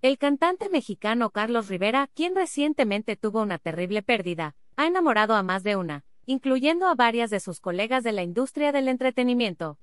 El 0.00 0.16
cantante 0.16 0.68
mexicano 0.68 1.30
Carlos 1.30 1.68
Rivera, 1.68 2.08
quien 2.14 2.36
recientemente 2.36 3.16
tuvo 3.16 3.42
una 3.42 3.58
terrible 3.58 4.00
pérdida, 4.00 4.54
ha 4.76 4.86
enamorado 4.86 5.34
a 5.34 5.42
más 5.42 5.64
de 5.64 5.74
una, 5.74 6.04
incluyendo 6.24 6.86
a 6.86 6.94
varias 6.94 7.30
de 7.30 7.40
sus 7.40 7.58
colegas 7.58 8.04
de 8.04 8.12
la 8.12 8.22
industria 8.22 8.70
del 8.70 8.86
entretenimiento. 8.86 9.76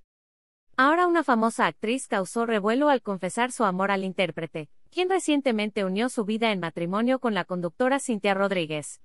Ahora 0.78 1.08
una 1.08 1.26
famosa 1.26 1.66
actriz 1.66 2.08
causó 2.08 2.46
revuelo 2.46 2.88
al 2.88 3.02
confesar 3.02 3.52
su 3.52 3.66
amor 3.66 3.92
al 3.92 4.06
intérprete, 4.06 4.70
quien 4.90 5.10
recientemente 5.10 5.84
unió 5.84 6.08
su 6.08 6.24
vida 6.24 6.54
en 6.54 6.62
matrimonio 6.62 7.20
con 7.20 7.34
la 7.34 7.44
conductora 7.44 8.00
Cintia 8.00 8.34
Rodríguez. 8.34 9.02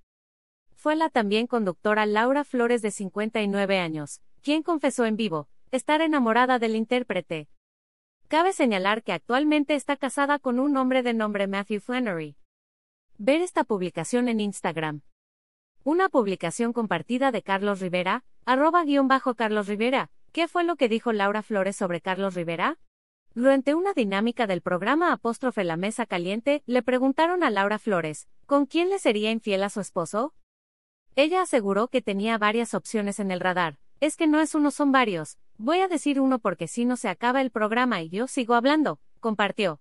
Fue 0.77 0.95
la 0.95 1.11
también 1.11 1.49
conductora 1.49 2.07
Laura 2.07 2.45
Flores 2.45 2.83
de 2.83 2.93
59 2.93 3.79
años, 3.81 4.21
quien 4.43 4.63
confesó 4.63 5.07
en 5.07 5.17
vivo, 5.17 5.49
estar 5.73 6.03
enamorada 6.03 6.61
del 6.61 6.77
intérprete. 6.77 7.49
Cabe 8.31 8.53
señalar 8.53 9.03
que 9.03 9.13
actualmente 9.13 9.75
está 9.75 9.97
casada 9.97 10.39
con 10.39 10.61
un 10.61 10.77
hombre 10.77 11.03
de 11.03 11.15
nombre 11.15 11.49
Matthew 11.49 11.81
Flannery. 11.81 12.37
Ver 13.19 13.41
esta 13.41 13.65
publicación 13.65 14.29
en 14.29 14.39
Instagram. 14.39 15.01
Una 15.83 16.09
publicación 16.09 16.73
compartida 16.73 17.33
de 17.33 17.43
Carlos 17.43 17.81
Rivera, 17.81 18.23
arroba 18.45 18.85
guion 18.85 19.09
bajo 19.09 19.35
Carlos 19.35 19.67
Rivera. 19.67 20.13
¿Qué 20.31 20.47
fue 20.47 20.63
lo 20.63 20.77
que 20.77 20.89
dijo 20.89 21.13
Laura 21.13 21.43
Flores 21.43 21.75
sobre 21.75 22.01
Carlos 22.01 22.35
Rivera? 22.37 22.79
Durante 23.35 23.75
una 23.75 23.95
dinámica 23.95 24.47
del 24.47 24.63
programa 24.63 25.13
Apóstrofe 25.13 25.65
La 25.65 25.77
Mesa 25.77 26.07
Caliente, 26.07 26.63
le 26.67 26.85
preguntaron 26.85 27.43
a 27.43 27.51
Laura 27.51 27.81
Flores, 27.81 28.29
¿con 28.47 28.67
quién 28.67 28.91
le 28.91 29.01
sería 29.01 29.33
infiel 29.33 29.65
a 29.65 29.71
su 29.71 29.81
esposo? 29.81 30.35
Ella 31.17 31.43
aseguró 31.43 31.89
que 31.89 32.01
tenía 32.01 32.39
varias 32.39 32.75
opciones 32.75 33.19
en 33.19 33.33
el 33.33 33.41
radar, 33.41 33.81
es 33.99 34.17
que 34.17 34.29
no 34.29 34.41
es 34.41 34.55
uno 34.55 34.71
son 34.71 34.93
varios, 34.93 35.37
Voy 35.63 35.81
a 35.81 35.89
decir 35.89 36.23
uno 36.23 36.39
porque 36.39 36.67
si 36.69 36.87
no 36.87 36.97
se 36.97 37.11
acaba 37.11 37.43
el 37.43 37.51
programa 37.51 38.01
y 38.01 38.09
yo 38.09 38.29
sigo 38.29 38.55
hablando, 38.55 38.99
compartió. 39.21 39.79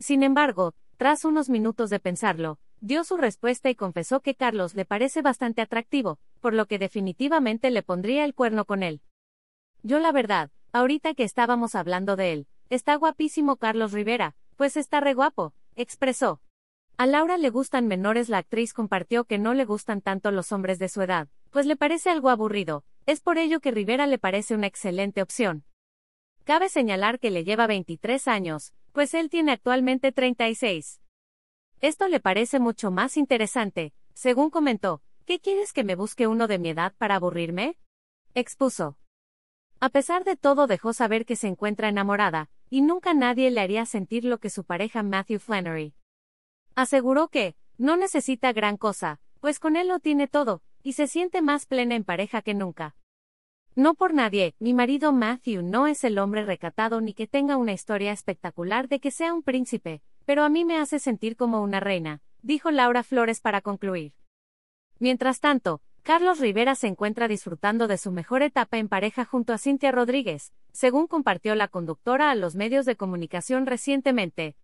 Sin 0.00 0.24
embargo, 0.24 0.74
tras 0.96 1.24
unos 1.24 1.48
minutos 1.48 1.88
de 1.88 2.00
pensarlo, 2.00 2.58
dio 2.80 3.04
su 3.04 3.16
respuesta 3.16 3.70
y 3.70 3.76
confesó 3.76 4.18
que 4.18 4.34
Carlos 4.34 4.74
le 4.74 4.84
parece 4.84 5.22
bastante 5.22 5.62
atractivo, 5.62 6.18
por 6.40 6.52
lo 6.52 6.66
que 6.66 6.80
definitivamente 6.80 7.70
le 7.70 7.84
pondría 7.84 8.24
el 8.24 8.34
cuerno 8.34 8.64
con 8.64 8.82
él. 8.82 9.00
Yo 9.84 10.00
la 10.00 10.10
verdad, 10.10 10.50
ahorita 10.72 11.14
que 11.14 11.22
estábamos 11.22 11.76
hablando 11.76 12.16
de 12.16 12.32
él, 12.32 12.48
está 12.68 12.96
guapísimo 12.96 13.54
Carlos 13.54 13.92
Rivera, 13.92 14.34
pues 14.56 14.76
está 14.76 14.98
re 14.98 15.14
guapo, 15.14 15.54
expresó. 15.76 16.40
A 16.96 17.06
Laura 17.06 17.38
le 17.38 17.50
gustan 17.50 17.86
menores, 17.86 18.28
la 18.28 18.38
actriz 18.38 18.72
compartió 18.72 19.22
que 19.26 19.38
no 19.38 19.54
le 19.54 19.64
gustan 19.64 20.00
tanto 20.00 20.32
los 20.32 20.50
hombres 20.50 20.80
de 20.80 20.88
su 20.88 21.02
edad, 21.02 21.28
pues 21.50 21.66
le 21.66 21.76
parece 21.76 22.10
algo 22.10 22.30
aburrido, 22.30 22.82
es 23.08 23.22
por 23.22 23.38
ello 23.38 23.60
que 23.60 23.70
Rivera 23.70 24.06
le 24.06 24.18
parece 24.18 24.54
una 24.54 24.66
excelente 24.66 25.22
opción. 25.22 25.64
Cabe 26.44 26.68
señalar 26.68 27.18
que 27.18 27.30
le 27.30 27.42
lleva 27.42 27.66
23 27.66 28.28
años, 28.28 28.74
pues 28.92 29.14
él 29.14 29.30
tiene 29.30 29.52
actualmente 29.52 30.12
36. 30.12 31.00
Esto 31.80 32.08
le 32.08 32.20
parece 32.20 32.60
mucho 32.60 32.90
más 32.90 33.16
interesante, 33.16 33.94
según 34.12 34.50
comentó, 34.50 35.00
¿qué 35.24 35.40
quieres 35.40 35.72
que 35.72 35.84
me 35.84 35.94
busque 35.94 36.26
uno 36.26 36.48
de 36.48 36.58
mi 36.58 36.68
edad 36.68 36.92
para 36.98 37.14
aburrirme? 37.14 37.78
expuso. 38.34 38.98
A 39.80 39.88
pesar 39.88 40.24
de 40.24 40.36
todo 40.36 40.66
dejó 40.66 40.92
saber 40.92 41.24
que 41.24 41.36
se 41.36 41.48
encuentra 41.48 41.88
enamorada, 41.88 42.50
y 42.68 42.82
nunca 42.82 43.14
nadie 43.14 43.50
le 43.50 43.62
haría 43.62 43.86
sentir 43.86 44.26
lo 44.26 44.36
que 44.36 44.50
su 44.50 44.64
pareja 44.64 45.02
Matthew 45.02 45.38
Flannery. 45.38 45.94
Aseguró 46.74 47.28
que, 47.28 47.56
no 47.78 47.96
necesita 47.96 48.52
gran 48.52 48.76
cosa, 48.76 49.18
pues 49.40 49.60
con 49.60 49.76
él 49.76 49.88
lo 49.88 49.98
tiene 49.98 50.28
todo, 50.28 50.62
y 50.82 50.92
se 50.92 51.06
siente 51.06 51.40
más 51.40 51.64
plena 51.64 51.94
en 51.94 52.04
pareja 52.04 52.42
que 52.42 52.52
nunca. 52.52 52.97
No 53.78 53.94
por 53.94 54.12
nadie, 54.12 54.56
mi 54.58 54.74
marido 54.74 55.12
Matthew 55.12 55.62
no 55.62 55.86
es 55.86 56.02
el 56.02 56.18
hombre 56.18 56.44
recatado 56.44 57.00
ni 57.00 57.14
que 57.14 57.28
tenga 57.28 57.56
una 57.56 57.72
historia 57.72 58.10
espectacular 58.10 58.88
de 58.88 58.98
que 58.98 59.12
sea 59.12 59.32
un 59.32 59.44
príncipe, 59.44 60.02
pero 60.24 60.42
a 60.42 60.48
mí 60.48 60.64
me 60.64 60.78
hace 60.78 60.98
sentir 60.98 61.36
como 61.36 61.62
una 61.62 61.78
reina, 61.78 62.20
dijo 62.42 62.72
Laura 62.72 63.04
Flores 63.04 63.40
para 63.40 63.60
concluir. 63.60 64.14
Mientras 64.98 65.38
tanto, 65.38 65.80
Carlos 66.02 66.40
Rivera 66.40 66.74
se 66.74 66.88
encuentra 66.88 67.28
disfrutando 67.28 67.86
de 67.86 67.98
su 67.98 68.10
mejor 68.10 68.42
etapa 68.42 68.78
en 68.78 68.88
pareja 68.88 69.24
junto 69.24 69.52
a 69.52 69.58
Cintia 69.58 69.92
Rodríguez, 69.92 70.52
según 70.72 71.06
compartió 71.06 71.54
la 71.54 71.68
conductora 71.68 72.32
a 72.32 72.34
los 72.34 72.56
medios 72.56 72.84
de 72.84 72.96
comunicación 72.96 73.64
recientemente. 73.64 74.56